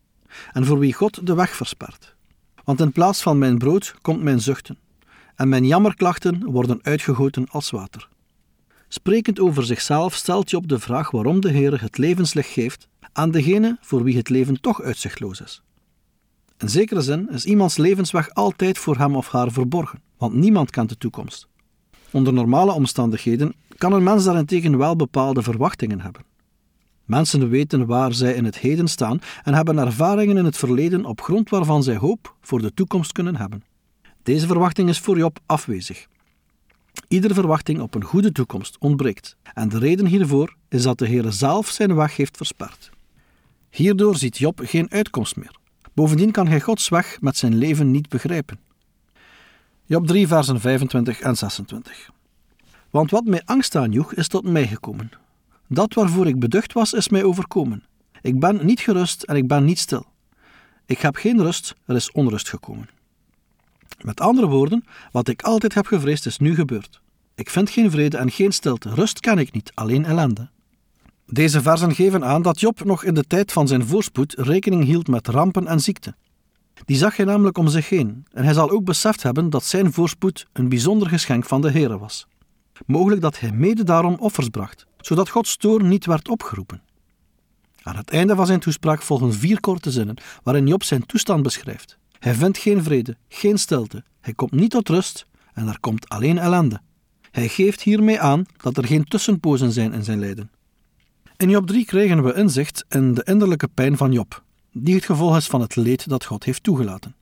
En 0.53 0.65
voor 0.65 0.79
wie 0.79 0.93
God 0.93 1.27
de 1.27 1.35
weg 1.35 1.57
verspert? 1.57 2.15
Want 2.65 2.81
in 2.81 2.93
plaats 2.93 3.23
van 3.23 3.39
mijn 3.39 3.59
brood 3.59 3.95
komt 4.03 4.23
mijn 4.23 4.41
zuchten, 4.41 4.79
en 5.35 5.49
mijn 5.49 5.67
jammerklachten 5.67 6.45
worden 6.45 6.79
uitgegoten 6.83 7.47
als 7.49 7.71
water. 7.71 8.09
Sprekend 8.89 9.41
over 9.41 9.65
zichzelf 9.65 10.15
stelt 10.15 10.51
Job 10.51 10.69
de 10.69 10.79
vraag 10.79 11.11
waarom 11.11 11.41
de 11.41 11.51
Heer 11.51 11.81
het 11.81 11.99
levenslicht 11.99 12.51
geeft 12.51 12.89
aan 13.13 13.31
degene 13.31 13.79
voor 13.81 14.03
wie 14.03 14.17
het 14.17 14.29
leven 14.29 14.61
toch 14.61 14.83
uitzichtloos 14.83 15.41
is. 15.41 15.63
In 16.59 16.69
zekere 16.69 17.01
zin 17.01 17.29
is 17.31 17.45
iemands 17.45 17.77
levensweg 17.77 18.35
altijd 18.35 18.79
voor 18.79 18.97
hem 18.97 19.17
of 19.17 19.29
haar 19.29 19.53
verborgen, 19.53 20.03
want 20.17 20.35
niemand 20.35 20.71
kent 20.71 20.89
de 20.89 20.99
toekomst. 20.99 21.49
Onder 22.11 22.33
normale 22.33 22.73
omstandigheden 22.73 23.55
kan 23.77 23.93
een 23.93 24.03
mens 24.03 24.25
daarentegen 24.25 24.79
wel 24.79 24.97
bepaalde 24.97 25.43
verwachtingen 25.43 26.01
hebben. 26.01 26.23
Mensen 27.05 27.49
weten 27.49 27.87
waar 27.87 28.15
zij 28.15 28.35
in 28.35 28.45
het 28.45 28.59
heden 28.59 28.89
staan 28.89 29.21
en 29.43 29.55
hebben 29.55 29.79
ervaringen 29.79 30.37
in 30.37 30.45
het 30.45 30.57
verleden 30.57 31.05
op 31.05 31.21
grond 31.21 31.51
waarvan 31.51 31.83
zij 31.83 31.97
hoop 31.97 32.35
voor 32.41 32.61
de 32.61 32.75
toekomst 32.75 33.13
kunnen 33.13 33.37
hebben. 33.37 33.63
Deze 34.23 34.47
verwachting 34.47 34.89
is 34.89 34.99
voor 34.99 35.19
Job 35.19 35.39
afwezig. 35.47 36.07
Iedere 37.09 37.35
verwachting 37.35 37.81
op 37.81 37.95
een 37.95 38.05
goede 38.05 38.33
toekomst 38.33 38.77
ontbreekt, 38.79 39.37
en 39.55 39.69
de 39.69 39.79
reden 39.79 40.07
hiervoor 40.07 40.55
is 40.69 40.83
dat 40.83 40.99
de 40.99 41.07
Heer 41.07 41.33
zelf 41.33 41.69
zijn 41.69 41.95
weg 41.95 42.17
heeft 42.17 42.37
versperd. 42.37 42.91
Hierdoor 43.71 44.17
ziet 44.17 44.39
Job 44.39 44.61
geen 44.65 44.91
uitkomst 44.91 45.37
meer. 45.37 45.58
Bovendien 45.99 46.31
kan 46.31 46.47
hij 46.47 46.61
Gods 46.61 46.89
weg 46.89 47.21
met 47.21 47.37
zijn 47.37 47.57
leven 47.57 47.91
niet 47.91 48.09
begrijpen. 48.09 48.59
Job 49.85 50.07
3, 50.07 50.27
versen 50.27 50.61
25 50.61 51.21
en 51.21 51.37
26. 51.37 52.11
Want 52.91 53.11
wat 53.11 53.25
mij 53.25 53.43
angst 53.45 53.77
aanjoeg, 53.77 54.15
is 54.15 54.29
tot 54.29 54.45
mij 54.45 54.67
gekomen. 54.67 55.11
Dat 55.69 55.95
waarvoor 55.95 56.27
ik 56.27 56.39
beducht 56.39 56.73
was, 56.73 56.93
is 56.93 57.09
mij 57.09 57.25
overkomen. 57.25 57.85
Ik 58.23 58.41
ben 58.41 58.67
niet 58.67 58.81
gerust 58.81 59.23
en 59.23 59.37
ik 59.37 59.49
ben 59.49 59.65
niet 59.65 59.79
stil. 59.79 60.07
Ik 60.87 60.99
heb 60.99 61.17
geen 61.17 61.43
rust, 61.43 61.75
er 61.85 61.97
is 61.97 62.13
onrust 62.13 62.49
gekomen. 62.49 62.89
Met 64.01 64.21
andere 64.21 64.47
woorden, 64.47 64.85
wat 65.13 65.29
ik 65.29 65.43
altijd 65.43 65.75
heb 65.75 65.87
gevreesd 65.87 66.27
is 66.27 66.39
nu 66.39 66.55
gebeurd. 66.55 67.01
Ik 67.35 67.51
vind 67.51 67.71
geen 67.71 67.91
vrede 67.91 68.17
en 68.17 68.31
geen 68.31 68.53
stilte, 68.53 68.95
rust 68.95 69.21
ken 69.21 69.39
ik 69.39 69.53
niet, 69.53 69.73
alleen 69.75 70.05
ellende. 70.05 70.49
Deze 71.31 71.63
versen 71.63 71.95
geven 71.95 72.25
aan 72.25 72.43
dat 72.43 72.61
Job 72.61 72.85
nog 72.85 73.05
in 73.05 73.15
de 73.15 73.25
tijd 73.25 73.53
van 73.53 73.69
zijn 73.69 73.87
voorspoed 73.87 74.35
rekening 74.39 74.85
hield 74.85 75.09
met 75.09 75.29
rampen 75.29 75.67
en 75.67 75.81
ziekte. 75.81 76.15
Die 76.85 76.97
zag 76.97 77.17
hij 77.17 77.25
namelijk 77.25 77.59
om 77.59 77.69
zich 77.69 77.89
heen 77.89 78.27
en 78.33 78.45
hij 78.45 78.53
zal 78.53 78.71
ook 78.71 78.85
beseft 78.85 79.23
hebben 79.23 79.51
dat 79.51 79.65
zijn 79.65 79.93
voorspoed 79.93 80.47
een 80.53 80.69
bijzonder 80.69 81.09
geschenk 81.09 81.45
van 81.45 81.61
de 81.61 81.71
Heere 81.71 81.99
was. 81.99 82.27
Mogelijk 82.87 83.21
dat 83.21 83.41
hij 83.41 83.53
mede 83.53 83.85
daarom 83.85 84.17
offers 84.19 84.49
bracht, 84.49 84.87
zodat 85.01 85.29
Gods 85.29 85.57
toorn 85.57 85.89
niet 85.89 86.07
werd 86.07 86.29
opgeroepen. 86.29 86.83
Aan 87.83 87.97
het 87.97 88.11
einde 88.11 88.35
van 88.35 88.47
zijn 88.47 88.61
toespraak 88.61 89.03
volgen 89.03 89.33
vier 89.33 89.61
korte 89.61 89.91
zinnen 89.91 90.17
waarin 90.43 90.67
Job 90.67 90.83
zijn 90.83 91.07
toestand 91.07 91.43
beschrijft. 91.43 91.99
Hij 92.19 92.35
vindt 92.35 92.59
geen 92.59 92.83
vrede, 92.83 93.17
geen 93.29 93.59
stilte, 93.59 94.05
hij 94.21 94.35
komt 94.35 94.53
niet 94.53 94.71
tot 94.71 94.89
rust 94.89 95.27
en 95.53 95.69
er 95.69 95.81
komt 95.81 96.09
alleen 96.09 96.39
ellende. 96.39 96.81
Hij 97.31 97.49
geeft 97.49 97.83
hiermee 97.83 98.21
aan 98.21 98.45
dat 98.57 98.77
er 98.77 98.87
geen 98.87 99.05
tussenpozen 99.05 99.73
zijn 99.73 99.93
in 99.93 100.05
zijn 100.05 100.19
lijden. 100.19 100.51
In 101.41 101.51
Job 101.51 101.67
3 101.67 101.85
krijgen 101.85 102.25
we 102.25 102.35
inzicht 102.35 102.85
in 102.89 103.15
de 103.15 103.23
innerlijke 103.25 103.69
pijn 103.69 103.97
van 103.97 104.13
Job, 104.13 104.43
die 104.73 104.95
het 104.95 105.05
gevolg 105.05 105.37
is 105.37 105.47
van 105.47 105.61
het 105.61 105.77
leed 105.77 106.09
dat 106.09 106.25
God 106.25 106.45
heeft 106.45 106.63
toegelaten. 106.63 107.15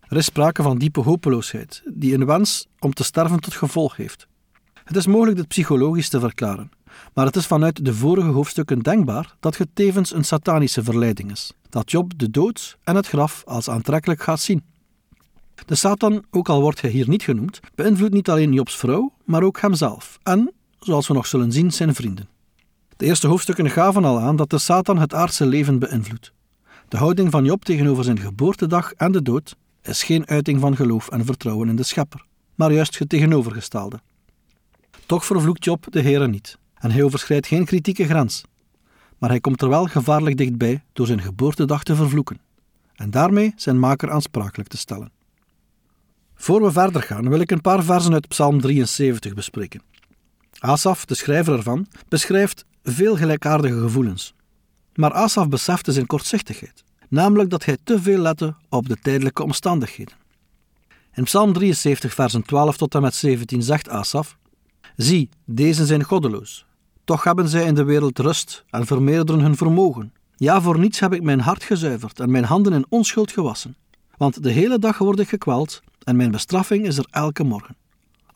Er 0.00 0.16
is 0.16 0.24
sprake 0.24 0.62
van 0.62 0.78
diepe 0.78 1.00
hopeloosheid, 1.00 1.82
die 1.86 2.14
een 2.14 2.26
wens 2.26 2.66
om 2.78 2.92
te 2.92 3.04
sterven 3.04 3.40
tot 3.40 3.54
gevolg 3.54 3.96
heeft. 3.96 4.26
Het 4.84 4.96
is 4.96 5.06
mogelijk 5.06 5.36
dit 5.36 5.48
psychologisch 5.48 6.08
te 6.08 6.20
verklaren, 6.20 6.70
maar 7.14 7.26
het 7.26 7.36
is 7.36 7.46
vanuit 7.46 7.84
de 7.84 7.94
vorige 7.94 8.28
hoofdstukken 8.28 8.78
denkbaar 8.78 9.36
dat 9.40 9.56
het 9.56 9.68
tevens 9.72 10.14
een 10.14 10.24
satanische 10.24 10.84
verleiding 10.84 11.30
is, 11.30 11.52
dat 11.68 11.90
Job 11.90 12.12
de 12.18 12.30
dood 12.30 12.78
en 12.84 12.96
het 12.96 13.06
graf 13.06 13.42
als 13.46 13.68
aantrekkelijk 13.68 14.22
gaat 14.22 14.40
zien. 14.40 14.64
De 15.64 15.74
Satan, 15.74 16.24
ook 16.30 16.48
al 16.48 16.60
wordt 16.60 16.80
hij 16.80 16.90
hier 16.90 17.08
niet 17.08 17.22
genoemd, 17.22 17.60
beïnvloedt 17.74 18.14
niet 18.14 18.30
alleen 18.30 18.52
Jobs 18.52 18.76
vrouw, 18.76 19.12
maar 19.24 19.42
ook 19.42 19.60
hemzelf 19.60 20.18
en, 20.22 20.52
zoals 20.78 21.08
we 21.08 21.14
nog 21.14 21.26
zullen 21.26 21.52
zien, 21.52 21.72
zijn 21.72 21.94
vrienden. 21.94 22.34
De 22.96 23.04
eerste 23.04 23.26
hoofdstukken 23.26 23.70
gaven 23.70 24.04
al 24.04 24.20
aan 24.20 24.36
dat 24.36 24.50
de 24.50 24.58
Satan 24.58 24.98
het 24.98 25.14
aardse 25.14 25.46
leven 25.46 25.78
beïnvloedt. 25.78 26.32
De 26.88 26.96
houding 26.96 27.30
van 27.30 27.44
Job 27.44 27.64
tegenover 27.64 28.04
zijn 28.04 28.18
geboortedag 28.18 28.92
en 28.92 29.12
de 29.12 29.22
dood 29.22 29.56
is 29.82 30.02
geen 30.02 30.26
uiting 30.26 30.60
van 30.60 30.76
geloof 30.76 31.08
en 31.08 31.24
vertrouwen 31.24 31.68
in 31.68 31.76
de 31.76 31.82
Schepper, 31.82 32.24
maar 32.54 32.72
juist 32.72 32.98
het 32.98 33.08
tegenovergestelde. 33.08 34.00
Toch 35.06 35.24
vervloekt 35.24 35.64
Job 35.64 35.86
de 35.90 36.02
Heere 36.02 36.28
niet, 36.28 36.58
en 36.74 36.90
hij 36.90 37.02
overschrijdt 37.02 37.46
geen 37.46 37.64
kritieke 37.64 38.04
grens. 38.04 38.42
Maar 39.18 39.30
hij 39.30 39.40
komt 39.40 39.62
er 39.62 39.68
wel 39.68 39.86
gevaarlijk 39.86 40.36
dichtbij 40.36 40.84
door 40.92 41.06
zijn 41.06 41.20
geboortedag 41.20 41.82
te 41.82 41.94
vervloeken, 41.94 42.40
en 42.94 43.10
daarmee 43.10 43.52
zijn 43.56 43.78
maker 43.78 44.10
aansprakelijk 44.10 44.68
te 44.68 44.76
stellen. 44.76 45.10
Voor 46.34 46.62
we 46.62 46.72
verder 46.72 47.02
gaan, 47.02 47.28
wil 47.28 47.40
ik 47.40 47.50
een 47.50 47.60
paar 47.60 47.84
versen 47.84 48.12
uit 48.12 48.28
Psalm 48.28 48.60
73 48.60 49.34
bespreken. 49.34 49.80
Asaf, 50.66 51.04
de 51.04 51.14
schrijver 51.14 51.56
ervan, 51.56 51.86
beschrijft 52.08 52.64
veel 52.82 53.16
gelijkaardige 53.16 53.80
gevoelens. 53.80 54.34
Maar 54.94 55.12
Asaf 55.12 55.48
besefte 55.48 55.92
zijn 55.92 56.06
kortzichtigheid, 56.06 56.84
namelijk 57.08 57.50
dat 57.50 57.64
hij 57.64 57.76
te 57.84 58.02
veel 58.02 58.18
lette 58.18 58.54
op 58.68 58.88
de 58.88 58.96
tijdelijke 59.02 59.42
omstandigheden. 59.42 60.14
In 61.14 61.24
Psalm 61.24 61.52
73, 61.52 62.14
versen 62.14 62.42
12 62.42 62.76
tot 62.76 62.94
en 62.94 63.02
met 63.02 63.14
17 63.14 63.62
zegt 63.62 63.88
Asaf: 63.88 64.36
Zie, 64.96 65.28
deze 65.44 65.86
zijn 65.86 66.04
goddeloos. 66.04 66.66
Toch 67.04 67.24
hebben 67.24 67.48
zij 67.48 67.64
in 67.64 67.74
de 67.74 67.84
wereld 67.84 68.18
rust 68.18 68.64
en 68.70 68.86
vermeerderen 68.86 69.40
hun 69.40 69.56
vermogen. 69.56 70.12
Ja, 70.36 70.60
voor 70.60 70.78
niets 70.78 71.00
heb 71.00 71.12
ik 71.12 71.22
mijn 71.22 71.40
hart 71.40 71.64
gezuiverd 71.64 72.20
en 72.20 72.30
mijn 72.30 72.44
handen 72.44 72.72
in 72.72 72.86
onschuld 72.88 73.32
gewassen. 73.32 73.76
Want 74.16 74.42
de 74.42 74.50
hele 74.50 74.78
dag 74.78 74.98
word 74.98 75.18
ik 75.18 75.28
gekweld 75.28 75.82
en 76.04 76.16
mijn 76.16 76.30
bestraffing 76.30 76.86
is 76.86 76.98
er 76.98 77.06
elke 77.10 77.44
morgen. 77.44 77.76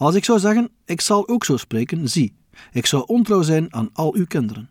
Als 0.00 0.14
ik 0.14 0.24
zou 0.24 0.38
zeggen, 0.38 0.70
ik 0.84 1.00
zal 1.00 1.28
ook 1.28 1.44
zo 1.44 1.56
spreken, 1.56 2.08
zie, 2.08 2.34
ik 2.72 2.86
zou 2.86 3.04
ontrouw 3.06 3.42
zijn 3.42 3.74
aan 3.74 3.90
al 3.92 4.14
uw 4.14 4.26
kinderen. 4.26 4.70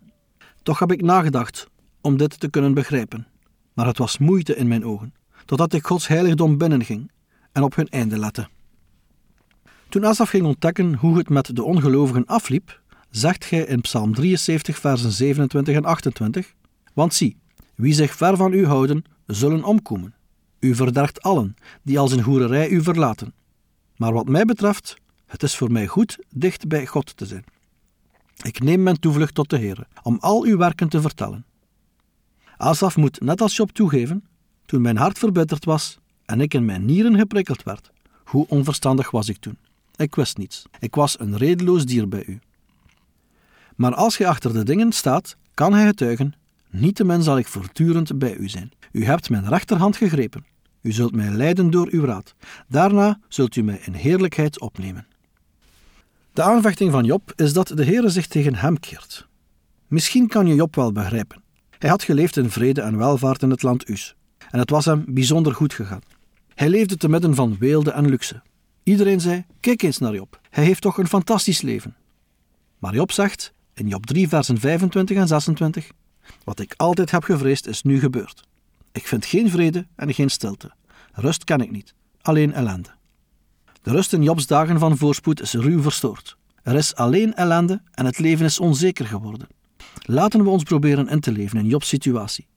Toch 0.64 0.80
heb 0.80 0.92
ik 0.92 1.02
nagedacht 1.02 1.68
om 2.02 2.18
dit 2.18 2.40
te 2.40 2.50
kunnen 2.50 2.74
begrijpen, 2.74 3.28
maar 3.74 3.86
het 3.86 3.98
was 3.98 4.18
moeite 4.18 4.56
in 4.56 4.68
mijn 4.68 4.86
ogen, 4.86 5.14
totdat 5.46 5.74
ik 5.74 5.86
Gods 5.86 6.08
heiligdom 6.08 6.58
binnenging 6.58 7.12
en 7.52 7.64
op 7.64 7.76
hun 7.76 7.88
einde 7.88 8.18
lette. 8.18 8.48
Toen 9.90 10.06
Asaf 10.06 10.30
ging 10.30 10.46
ontdekken 10.46 10.96
hoe 10.96 11.18
het 11.18 11.30
met 11.30 11.56
de 11.56 11.64
ongelovigen 11.64 12.26
afliep, 12.26 12.82
zegt 13.10 13.50
hij 13.50 13.60
in 13.60 13.82
Psalm 13.82 14.14
73, 14.14 14.80
versen 14.80 15.12
27 15.12 15.76
en 15.76 15.86
28: 15.86 16.54
Want 16.94 17.14
zie, 17.14 17.38
wie 17.76 17.94
zich 17.94 18.16
ver 18.16 18.38
van 18.38 18.54
u 18.54 18.66
houden, 18.66 19.04
zullen 19.26 19.64
omkomen. 19.64 20.16
U 20.60 20.76
verdergt 20.76 21.22
allen 21.22 21.56
die 21.84 22.00
als 22.00 22.12
een 22.12 22.24
hoererij 22.24 22.70
u 22.70 22.84
verlaten. 22.84 23.34
Maar 23.96 24.14
wat 24.14 24.28
mij 24.28 24.46
betreft, 24.46 24.98
het 25.30 25.44
is 25.44 25.56
voor 25.56 25.72
mij 25.72 25.88
goed 25.88 26.18
dicht 26.30 26.68
bij 26.68 26.86
God 26.86 27.18
te 27.18 27.26
zijn. 27.26 27.44
Ik 28.44 28.60
neem 28.60 28.84
mijn 28.84 29.00
toevlucht 29.00 29.36
tot 29.36 29.50
de 29.50 29.58
Heer, 29.58 29.88
om 30.04 30.18
al 30.20 30.44
uw 30.44 30.58
werken 30.58 30.90
te 30.90 31.02
vertellen. 31.02 31.46
Asaf 32.58 32.98
moet 32.98 33.22
net 33.22 33.42
als 33.42 33.56
Job 33.56 33.72
toegeven, 33.72 34.24
toen 34.66 34.82
mijn 34.82 34.98
hart 34.98 35.20
verbitterd 35.20 35.66
was 35.66 36.00
en 36.26 36.42
ik 36.42 36.54
in 36.54 36.66
mijn 36.66 36.86
nieren 36.86 37.18
geprikkeld 37.18 37.64
werd, 37.64 37.92
hoe 38.24 38.46
onverstandig 38.48 39.12
was 39.12 39.30
ik 39.30 39.38
toen. 39.38 39.58
Ik 39.96 40.16
wist 40.16 40.38
niets. 40.38 40.64
Ik 40.80 40.96
was 40.96 41.20
een 41.20 41.38
redeloos 41.38 41.86
dier 41.86 42.08
bij 42.08 42.24
u. 42.26 42.40
Maar 43.76 43.96
als 43.96 44.16
gij 44.16 44.28
achter 44.28 44.54
de 44.54 44.64
dingen 44.64 44.92
staat, 44.92 45.36
kan 45.54 45.74
hij 45.74 45.86
getuigen, 45.86 46.34
niettemin 46.70 47.24
zal 47.24 47.38
ik 47.38 47.48
voortdurend 47.48 48.18
bij 48.18 48.36
u 48.36 48.50
zijn. 48.50 48.72
U 48.92 49.06
hebt 49.06 49.30
mijn 49.30 49.48
rechterhand 49.48 49.98
gegrepen. 49.98 50.46
U 50.82 50.92
zult 50.92 51.16
mij 51.16 51.30
leiden 51.30 51.70
door 51.70 51.88
uw 51.92 52.06
raad. 52.06 52.36
Daarna 52.68 53.20
zult 53.28 53.56
u 53.56 53.62
mij 53.62 53.82
in 53.86 53.94
heerlijkheid 53.94 54.60
opnemen. 54.60 55.08
De 56.40 56.46
aanvechting 56.46 56.92
van 56.92 57.04
Job 57.04 57.34
is 57.36 57.54
dat 57.54 57.68
de 57.68 57.86
Heere 57.86 58.10
zich 58.10 58.28
tegen 58.28 58.56
hem 58.56 58.80
keert. 58.80 59.28
Misschien 59.88 60.28
kan 60.28 60.48
je 60.48 60.56
Job 60.56 60.76
wel 60.76 60.92
begrijpen. 60.92 61.44
Hij 61.78 61.90
had 61.90 62.04
geleefd 62.04 62.38
in 62.38 62.50
vrede 62.50 62.82
en 62.82 62.98
welvaart 62.98 63.42
in 63.42 63.50
het 63.50 63.64
land 63.64 63.90
Us. 63.90 64.16
En 64.50 64.60
het 64.60 64.70
was 64.70 64.86
hem 64.86 65.06
bijzonder 65.08 65.56
goed 65.56 65.74
gegaan. 65.74 66.02
Hij 66.56 66.70
leefde 66.70 66.98
te 66.98 67.10
midden 67.10 67.36
van 67.36 67.58
weelde 67.60 67.92
en 67.92 68.10
luxe. 68.10 68.42
Iedereen 68.84 69.22
zei: 69.22 69.46
Kijk 69.60 69.82
eens 69.82 69.98
naar 69.98 70.14
Job, 70.14 70.40
hij 70.50 70.64
heeft 70.64 70.82
toch 70.82 70.98
een 70.98 71.08
fantastisch 71.08 71.62
leven. 71.62 71.96
Maar 72.78 72.94
Job 72.94 73.12
zegt 73.12 73.54
in 73.74 73.88
Job 73.88 74.06
3, 74.06 74.28
versen 74.28 74.60
25 74.60 75.18
en 75.18 75.28
26: 75.28 75.92
Wat 76.44 76.60
ik 76.60 76.74
altijd 76.78 77.12
heb 77.12 77.24
gevreesd 77.24 77.68
is 77.68 77.82
nu 77.82 78.00
gebeurd. 78.00 78.44
Ik 78.92 79.08
vind 79.08 79.26
geen 79.26 79.50
vrede 79.50 79.88
en 79.96 80.14
geen 80.14 80.30
stilte. 80.30 80.72
Rust 81.14 81.44
ken 81.44 81.62
ik 81.62 81.72
niet, 81.72 81.94
alleen 82.22 82.54
ellende. 82.54 82.98
De 83.82 83.92
rust 83.92 84.14
in 84.14 84.24
Jobs 84.24 84.48
dagen 84.48 84.80
van 84.80 84.98
voorspoed 84.98 85.42
is 85.42 85.54
ruw 85.54 85.82
verstoord. 85.82 86.38
Er 86.64 86.76
is 86.76 86.96
alleen 86.96 87.34
ellende 87.34 87.82
en 87.92 88.06
het 88.06 88.20
leven 88.20 88.46
is 88.46 88.60
onzeker 88.60 89.06
geworden. 89.06 89.48
Laten 90.06 90.44
we 90.44 90.50
ons 90.50 90.64
proberen 90.64 91.08
in 91.08 91.20
te 91.20 91.32
leven 91.32 91.60
in 91.60 91.66
Jobs 91.66 91.88
situatie. 91.88 92.48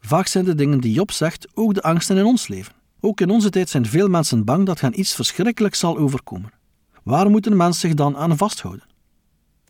Vaak 0.00 0.26
zijn 0.26 0.44
de 0.44 0.54
dingen 0.54 0.80
die 0.80 0.92
Job 0.92 1.10
zegt 1.10 1.48
ook 1.54 1.74
de 1.74 1.82
angsten 1.82 2.16
in 2.16 2.24
ons 2.24 2.48
leven. 2.48 2.74
Ook 3.00 3.20
in 3.20 3.30
onze 3.30 3.50
tijd 3.50 3.68
zijn 3.68 3.86
veel 3.86 4.08
mensen 4.08 4.44
bang 4.44 4.66
dat 4.66 4.80
hen 4.80 5.00
iets 5.00 5.14
verschrikkelijks 5.14 5.78
zal 5.78 5.98
overkomen. 5.98 6.52
Waar 7.02 7.30
moet 7.30 7.46
een 7.46 7.56
mens 7.56 7.80
zich 7.80 7.94
dan 7.94 8.16
aan 8.16 8.36
vasthouden? 8.36 8.86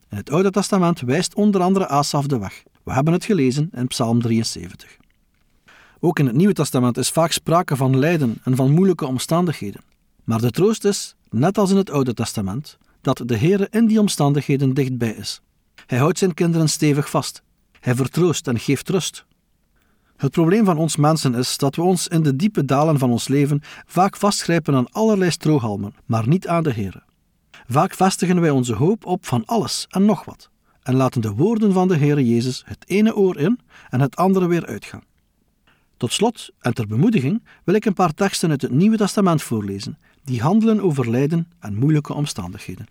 In 0.09 0.17
het 0.17 0.31
Oude 0.31 0.51
Testament 0.51 1.01
wijst 1.01 1.35
onder 1.35 1.61
andere 1.61 1.89
Asaf 1.89 2.27
de 2.27 2.39
weg. 2.39 2.63
We 2.83 2.93
hebben 2.93 3.13
het 3.13 3.25
gelezen 3.25 3.71
in 3.73 3.87
Psalm 3.87 4.21
73. 4.21 4.97
Ook 6.01 6.19
in 6.19 6.27
het 6.27 6.35
Nieuwe 6.35 6.53
Testament 6.53 6.97
is 6.97 7.11
vaak 7.11 7.33
sprake 7.33 7.77
van 7.77 7.99
lijden 7.99 8.39
en 8.45 8.57
van 8.57 8.71
moeilijke 8.71 9.07
omstandigheden. 9.07 9.81
Maar 10.29 10.41
de 10.41 10.51
troost 10.51 10.85
is, 10.85 11.15
net 11.31 11.59
als 11.59 11.71
in 11.71 11.77
het 11.77 11.91
Oude 11.91 12.15
Testament, 12.15 12.79
dat 13.01 13.23
de 13.25 13.37
Heer 13.37 13.67
in 13.71 13.87
die 13.87 14.01
omstandigheden 14.01 14.75
dichtbij 14.75 15.11
is. 15.11 15.41
Hij 15.87 15.99
houdt 15.99 16.19
zijn 16.19 16.35
kinderen 16.35 16.69
stevig 16.69 17.11
vast. 17.11 17.43
Hij 17.81 17.95
vertroost 17.95 18.49
en 18.49 18.59
geeft 18.59 18.89
rust. 18.89 19.25
Het 20.17 20.31
probleem 20.31 20.65
van 20.65 20.79
ons 20.79 20.97
mensen 20.97 21.35
is 21.35 21.57
dat 21.57 21.77
we 21.77 21.83
ons 21.83 22.09
in 22.09 22.23
de 22.23 22.37
diepe 22.37 22.65
dalen 22.65 22.99
van 22.99 23.11
ons 23.11 23.29
leven 23.29 23.61
vaak 23.87 24.17
vastgrijpen 24.17 24.75
aan 24.75 24.91
allerlei 24.91 25.31
strohalmen, 25.31 25.95
maar 26.07 26.29
niet 26.29 26.49
aan 26.49 26.63
de 26.63 26.73
Heer. 26.73 27.05
Vaak 27.67 27.95
vestigen 27.95 28.41
wij 28.41 28.51
onze 28.51 28.75
hoop 28.75 29.07
op 29.07 29.27
van 29.27 29.43
alles 29.47 29.87
en 29.89 30.05
nog 30.05 30.25
wat, 30.25 30.51
en 30.83 30.95
laten 30.95 31.21
de 31.21 31.33
woorden 31.33 31.73
van 31.73 31.89
de 31.89 31.97
Heer 31.97 32.21
Jezus 32.21 32.63
het 32.67 32.85
ene 32.89 33.17
oor 33.17 33.39
in 33.39 33.61
en 33.91 34.01
het 34.01 34.17
andere 34.17 34.47
weer 34.47 34.67
uitgaan. 34.67 35.03
Tot 35.97 36.13
slot, 36.13 36.51
en 36.61 36.75
ter 36.75 36.87
bemoediging, 36.87 37.43
wil 37.65 37.75
ik 37.75 37.85
een 37.85 37.95
paar 37.95 38.15
teksten 38.15 38.51
uit 38.51 38.63
het 38.63 38.71
Nieuwe 38.71 38.97
Testament 38.97 39.43
voorlezen, 39.43 39.99
die 40.29 40.43
handelen 40.43 40.81
over 40.81 41.11
lijden 41.11 41.49
en 41.59 41.75
moeilijke 41.75 42.15
omstandigheden. 42.15 42.87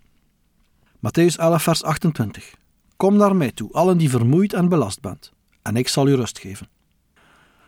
Matthäus 0.96 1.36
11, 1.36 1.62
vers 1.62 1.82
28. 1.82 2.54
Kom 2.96 3.16
naar 3.16 3.36
mij 3.36 3.52
toe, 3.52 3.72
allen 3.72 3.98
die 3.98 4.10
vermoeid 4.10 4.52
en 4.52 4.68
belast 4.68 5.00
bent, 5.00 5.32
en 5.62 5.76
ik 5.76 5.88
zal 5.88 6.08
u 6.08 6.14
rust 6.14 6.38
geven. 6.38 6.68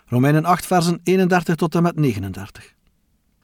Romeinen 0.06 0.44
8, 0.44 0.66
versen 0.66 1.00
31 1.02 1.54
tot 1.54 1.74
en 1.74 1.82
met 1.82 1.96
39. 1.96 2.74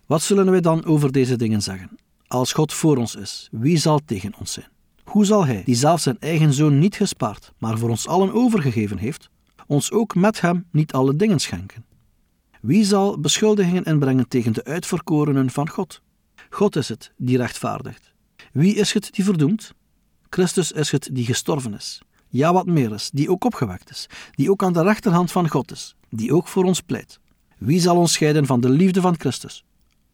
Wat 0.07 0.23
zullen 0.23 0.51
wij 0.51 0.61
dan 0.61 0.85
over 0.85 1.13
deze 1.13 1.37
dingen 1.37 1.63
zeggen? 1.63 1.99
Als 2.27 2.53
God 2.53 2.73
voor 2.73 2.97
ons 2.97 3.15
is, 3.15 3.49
wie 3.51 3.77
zal 3.77 4.01
tegen 4.05 4.35
ons 4.39 4.53
zijn? 4.53 4.69
Hoe 5.05 5.25
zal 5.25 5.47
Hij, 5.47 5.63
die 5.65 5.75
zelf 5.75 6.01
zijn 6.01 6.19
eigen 6.19 6.53
zoon 6.53 6.79
niet 6.79 6.97
gespaard, 6.97 7.53
maar 7.59 7.79
voor 7.79 7.91
ons 7.91 8.09
allen 8.09 8.33
overgegeven 8.33 8.99
heeft, 8.99 9.31
ons 9.67 9.93
ook 9.93 10.15
met 10.15 10.41
Hem 10.41 10.65
niet 10.71 10.93
alle 10.93 11.17
dingen 11.17 11.39
schenken? 11.39 11.85
Wie 12.61 12.85
zal 12.85 13.21
beschuldigingen 13.21 13.85
inbrengen 13.85 14.29
tegen 14.29 14.53
de 14.53 14.65
uitverkorenen 14.65 15.51
van 15.51 15.69
God? 15.69 16.05
God 16.51 16.77
is 16.77 16.89
het 16.89 17.13
die 17.17 17.37
rechtvaardigt. 17.37 18.13
Wie 18.53 18.75
is 18.75 18.93
het 18.93 19.15
die 19.15 19.25
verdoemt? 19.25 19.73
Christus 20.31 20.73
is 20.73 20.91
het 20.91 21.09
die 21.13 21.25
gestorven 21.25 21.75
is. 21.75 22.03
Ja, 22.29 22.53
wat 22.53 22.67
meer 22.67 22.93
is, 22.93 23.11
die 23.11 23.31
ook 23.31 23.45
opgewekt 23.45 23.91
is, 23.91 24.09
die 24.35 24.51
ook 24.51 24.63
aan 24.63 24.73
de 24.73 24.83
rechterhand 24.83 25.33
van 25.33 25.49
God 25.49 25.73
is, 25.73 25.97
die 26.11 26.35
ook 26.35 26.49
voor 26.49 26.65
ons 26.65 26.81
pleit. 26.81 27.19
Wie 27.59 27.81
zal 27.81 27.97
ons 27.97 28.13
scheiden 28.13 28.47
van 28.47 28.61
de 28.61 28.69
liefde 28.69 29.01
van 29.01 29.15
Christus? 29.19 29.65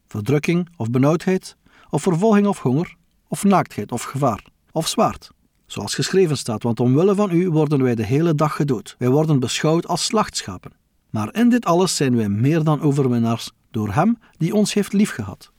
Verdrukking 0.06 0.68
of 0.76 0.90
benauwdheid, 0.90 1.56
of 1.90 2.02
vervolging 2.02 2.46
of 2.46 2.58
honger, 2.58 2.96
of 3.28 3.44
naaktheid 3.44 3.92
of 3.92 4.02
gevaar, 4.02 4.44
of 4.72 4.88
zwaard? 4.88 5.30
Zoals 5.66 5.94
geschreven 5.94 6.36
staat, 6.36 6.62
want 6.62 6.80
omwille 6.80 7.14
van 7.14 7.30
u 7.30 7.50
worden 7.50 7.82
wij 7.82 7.94
de 7.94 8.04
hele 8.04 8.34
dag 8.34 8.56
gedood. 8.56 8.94
Wij 8.98 9.08
worden 9.08 9.40
beschouwd 9.40 9.86
als 9.86 10.04
slachtschapen. 10.04 10.72
Maar 11.10 11.34
in 11.34 11.48
dit 11.48 11.64
alles 11.64 11.96
zijn 11.96 12.16
wij 12.16 12.28
meer 12.28 12.64
dan 12.64 12.80
overwinnaars 12.80 13.50
door 13.70 13.92
Hem 13.92 14.18
die 14.38 14.54
ons 14.54 14.74
heeft 14.74 14.92
liefgehad. 14.92 15.52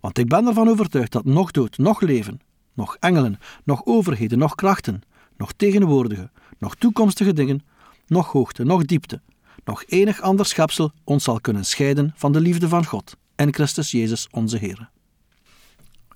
Want 0.00 0.18
ik 0.18 0.28
ben 0.28 0.46
ervan 0.46 0.68
overtuigd 0.68 1.12
dat 1.12 1.24
nog 1.24 1.50
dood, 1.50 1.78
nog 1.78 2.00
leven, 2.00 2.40
nog 2.74 2.96
engelen, 3.00 3.38
nog 3.64 3.84
overheden, 3.84 4.38
nog 4.38 4.54
krachten, 4.54 5.02
nog 5.36 5.52
tegenwoordige, 5.52 6.30
nog 6.58 6.74
toekomstige 6.74 7.32
dingen, 7.32 7.64
nog 8.06 8.32
hoogte, 8.32 8.64
nog 8.64 8.84
diepte, 8.84 9.20
nog 9.64 9.84
enig 9.86 10.20
ander 10.20 10.46
schepsel 10.46 10.92
ons 11.04 11.24
zal 11.24 11.40
kunnen 11.40 11.64
scheiden 11.64 12.12
van 12.16 12.32
de 12.32 12.40
liefde 12.40 12.68
van 12.68 12.84
God 12.84 13.16
en 13.34 13.52
Christus 13.54 13.90
Jezus 13.90 14.28
onze 14.30 14.56
Heer. 14.56 14.90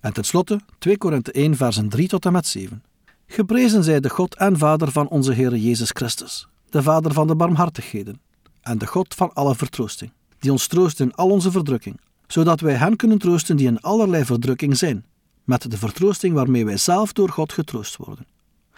En 0.01 0.13
tenslotte 0.13 0.61
2 0.79 0.99
Korinthe 0.99 1.33
1 1.33 1.57
versen 1.57 1.89
3 1.89 2.09
tot 2.09 2.27
en 2.27 2.33
met 2.33 2.47
7. 2.47 2.83
Geprezen 3.27 3.85
zij 3.85 4.01
de 4.01 4.11
God 4.11 4.37
en 4.37 4.59
Vader 4.59 4.91
van 4.91 5.09
onze 5.09 5.33
Heer 5.33 5.57
Jezus 5.57 5.91
Christus, 5.91 6.49
de 6.71 6.83
Vader 6.83 7.13
van 7.13 7.27
de 7.27 7.37
barmhartigheden, 7.37 8.21
en 8.63 8.79
de 8.79 8.87
God 8.87 9.15
van 9.15 9.33
alle 9.33 9.55
vertroosting, 9.55 10.13
die 10.39 10.53
ons 10.53 10.67
troost 10.67 11.01
in 11.01 11.15
al 11.15 11.31
onze 11.31 11.51
verdrukking, 11.51 12.01
zodat 12.35 12.61
wij 12.61 12.75
hen 12.75 12.97
kunnen 12.97 13.19
troosten 13.19 13.57
die 13.57 13.67
in 13.67 13.81
allerlei 13.81 14.25
verdrukking 14.25 14.77
zijn, 14.77 15.05
met 15.45 15.71
de 15.71 15.79
vertroosting 15.79 16.35
waarmee 16.35 16.65
wij 16.65 16.77
zelf 16.77 17.13
door 17.13 17.29
God 17.29 17.53
getroost 17.53 17.97
worden. 17.97 18.27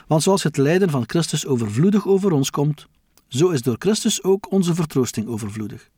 Want 0.06 0.22
zoals 0.22 0.42
het 0.42 0.56
lijden 0.56 0.90
van 0.90 1.04
Christus 1.06 1.46
overvloedig 1.46 2.06
over 2.06 2.32
ons 2.32 2.50
komt, 2.50 2.86
zo 3.28 3.48
is 3.48 3.62
door 3.62 3.76
Christus 3.78 4.22
ook 4.22 4.52
onze 4.52 4.74
vertroosting 4.74 5.26
overvloedig. 5.26 5.88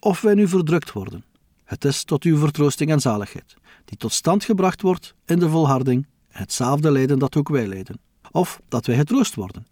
Of 0.00 0.20
wij 0.20 0.34
nu 0.34 0.48
verdrukt 0.48 0.92
worden, 0.92 1.24
het 1.64 1.84
is 1.84 2.04
tot 2.04 2.24
uw 2.24 2.38
vertroosting 2.38 2.90
en 2.90 3.00
zaligheid, 3.00 3.54
die 3.84 3.98
tot 3.98 4.12
stand 4.12 4.44
gebracht 4.44 4.82
wordt 4.82 5.14
in 5.26 5.38
de 5.38 5.48
volharding 5.48 6.06
hetzelfde 6.28 6.90
lijden 6.90 7.18
dat 7.18 7.36
ook 7.36 7.48
wij 7.48 7.66
lijden. 7.66 8.00
Of 8.30 8.60
dat 8.68 8.86
wij 8.86 8.96
getroost 8.96 9.34
worden. 9.34 9.66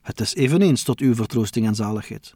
Het 0.00 0.20
is 0.20 0.34
eveneens 0.34 0.82
tot 0.82 1.00
uw 1.00 1.14
vertroosting 1.14 1.66
en 1.66 1.74
zaligheid. 1.74 2.34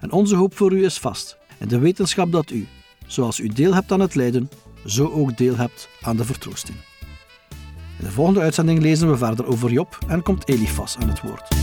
En 0.00 0.12
onze 0.12 0.36
hoop 0.36 0.56
voor 0.56 0.72
u 0.72 0.84
is 0.84 0.98
vast, 0.98 1.36
in 1.58 1.68
de 1.68 1.78
wetenschap 1.78 2.32
dat 2.32 2.50
u, 2.50 2.66
zoals 3.06 3.38
u 3.38 3.48
deel 3.48 3.74
hebt 3.74 3.92
aan 3.92 4.00
het 4.00 4.14
lijden, 4.14 4.50
zo 4.86 5.10
ook 5.10 5.36
deel 5.36 5.56
hebt 5.56 5.88
aan 6.02 6.16
de 6.16 6.24
vertroosting. 6.24 6.76
In 7.98 8.04
de 8.04 8.10
volgende 8.10 8.40
uitzending 8.40 8.80
lezen 8.80 9.10
we 9.10 9.16
verder 9.16 9.46
over 9.46 9.72
Job 9.72 9.98
en 10.08 10.22
komt 10.22 10.48
Elifas 10.48 10.96
aan 10.96 11.08
het 11.08 11.20
woord. 11.20 11.54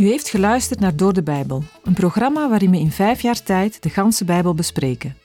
U 0.00 0.06
heeft 0.06 0.28
geluisterd 0.28 0.80
naar 0.80 0.96
Door 0.96 1.12
de 1.12 1.22
Bijbel, 1.22 1.62
een 1.84 1.94
programma 1.94 2.48
waarin 2.48 2.70
we 2.70 2.78
in 2.78 2.90
vijf 2.90 3.20
jaar 3.20 3.42
tijd 3.42 3.82
de 3.82 3.88
ganse 3.90 4.24
Bijbel 4.24 4.54
bespreken. 4.54 5.16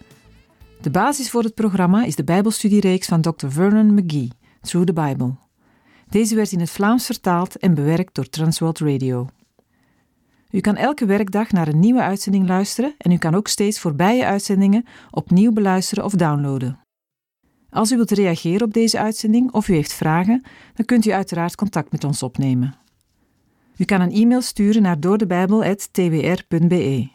De 0.86 0.92
basis 0.92 1.30
voor 1.30 1.44
het 1.44 1.54
programma 1.54 2.04
is 2.04 2.16
de 2.16 2.24
Bijbelstudiereeks 2.24 3.08
van 3.08 3.22
Dr. 3.22 3.48
Vernon 3.48 3.94
McGee, 3.94 4.32
Through 4.62 4.88
the 4.88 4.94
Bible. 4.94 5.36
Deze 6.10 6.36
werd 6.36 6.52
in 6.52 6.60
het 6.60 6.70
Vlaams 6.70 7.06
vertaald 7.06 7.58
en 7.58 7.74
bewerkt 7.74 8.16
door 8.16 8.30
Transworld 8.30 8.80
Radio. 8.80 9.28
U 10.52 10.60
kan 10.60 10.76
elke 10.76 11.06
werkdag 11.06 11.52
naar 11.52 11.68
een 11.68 11.80
nieuwe 11.80 12.02
uitzending 12.02 12.48
luisteren 12.48 12.96
en 12.98 13.12
u 13.12 13.18
kan 13.18 13.36
ook 13.36 13.48
steeds 13.48 13.80
voorbije 13.80 14.26
uitzendingen 14.26 14.86
opnieuw 15.12 15.52
beluisteren 15.52 16.04
of 16.04 16.14
downloaden. 16.14 16.80
Als 17.70 17.92
u 17.92 17.96
wilt 17.96 18.12
reageren 18.12 18.68
op 18.68 18.74
deze 18.74 19.00
uitzending 19.00 19.52
of 19.52 19.68
u 19.68 19.74
heeft 19.74 19.94
vragen, 19.94 20.44
dan 20.74 20.86
kunt 20.86 21.06
u 21.06 21.12
uiteraard 21.12 21.56
contact 21.56 21.92
met 21.92 22.04
ons 22.04 22.24
opnemen. 22.24 22.76
U 23.78 23.86
kan 23.86 24.02
een 24.02 24.12
e-mail 24.12 24.42
sturen 24.42 24.82
naar 24.82 25.00
doordebijbel.twr.be. 25.00 27.15